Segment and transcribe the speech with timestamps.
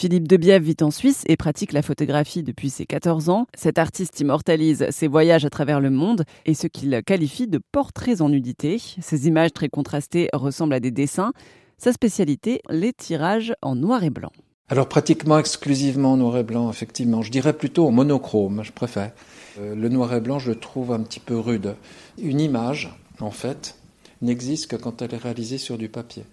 [0.00, 3.46] Philippe Debiève vit en Suisse et pratique la photographie depuis ses 14 ans.
[3.54, 8.22] Cet artiste immortalise ses voyages à travers le monde et ce qu'il qualifie de portraits
[8.22, 8.80] en nudité.
[9.02, 11.34] Ces images très contrastées ressemblent à des dessins.
[11.76, 14.32] Sa spécialité, les tirages en noir et blanc.
[14.70, 17.20] Alors pratiquement exclusivement noir et blanc, effectivement.
[17.20, 19.12] Je dirais plutôt en monochrome, je préfère.
[19.58, 21.74] Euh, le noir et blanc, je le trouve un petit peu rude.
[22.16, 22.90] Une image,
[23.20, 23.76] en fait,
[24.22, 26.24] n'existe que quand elle est réalisée sur du papier.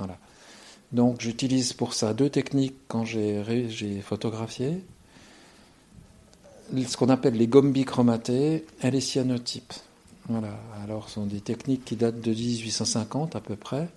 [0.00, 0.18] Voilà.
[0.94, 4.84] Donc j'utilise pour ça deux techniques quand j'ai photographié.
[6.72, 9.72] Ce qu'on appelle les gommes bichromatées et les cyanotypes.
[10.28, 10.56] Voilà.
[10.84, 13.88] Alors ce sont des techniques qui datent de 1850 à peu près,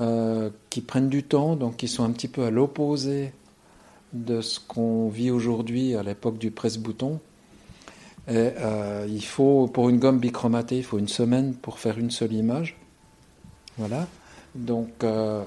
[0.00, 3.34] euh, qui prennent du temps, donc qui sont un petit peu à l'opposé
[4.14, 7.20] de ce qu'on vit aujourd'hui à l'époque du presse-bouton.
[8.26, 12.10] Et euh, il faut, pour une gomme bichromatée, il faut une semaine pour faire une
[12.10, 12.78] seule image.
[13.76, 14.08] Voilà.
[14.54, 15.44] Donc, euh,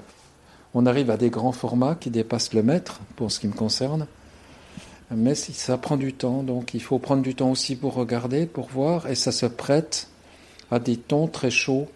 [0.74, 4.06] on arrive à des grands formats qui dépassent le mètre, pour ce qui me concerne.
[5.12, 8.68] Mais ça prend du temps, donc il faut prendre du temps aussi pour regarder, pour
[8.68, 10.08] voir, et ça se prête
[10.70, 11.88] à des tons très chauds.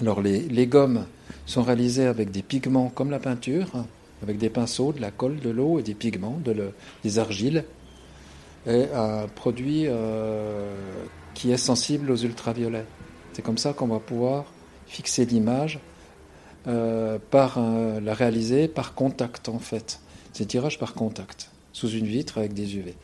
[0.00, 1.04] Alors les, gommes
[1.44, 3.68] sont réalisées avec des pigments comme la peinture,
[4.22, 6.38] avec des pinceaux, de la colle, de l'eau et des pigments,
[7.04, 7.64] des argiles,
[8.66, 10.74] et un produit euh,
[11.34, 12.86] qui est sensible aux ultraviolets.
[13.34, 14.46] C'est comme ça qu'on va pouvoir
[14.86, 15.78] fixer l'image
[16.66, 20.00] euh, par euh, la réaliser par contact en fait.
[20.32, 22.94] C'est tirage par contact sous une vitre avec des UV.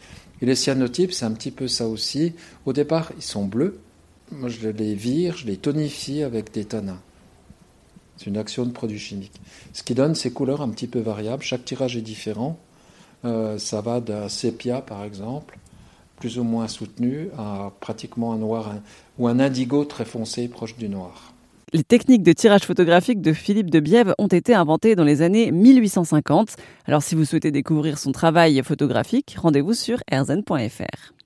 [0.41, 2.35] Et les cyanotypes, c'est un petit peu ça aussi.
[2.67, 3.79] Au départ, ils sont bleus.
[4.33, 7.01] Moi, je les vire, je les tonifie avec des tanins.
[8.17, 9.41] C'est une action de produit chimique.
[9.73, 11.43] Ce qui donne ces couleurs un petit peu variables.
[11.43, 12.59] Chaque tirage est différent.
[13.25, 15.59] Euh, ça va d'un sépia, par exemple,
[16.17, 18.75] plus ou moins soutenu, à pratiquement un noir
[19.19, 21.34] ou un indigo très foncé, proche du noir.
[21.75, 25.51] Les techniques de tirage photographique de Philippe de Bièvre ont été inventées dans les années
[25.51, 26.55] 1850.
[26.87, 31.14] Alors si vous souhaitez découvrir son travail photographique, rendez-vous sur erzen.fr.